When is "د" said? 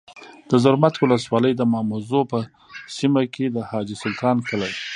0.49-0.51, 1.57-1.61, 3.51-3.57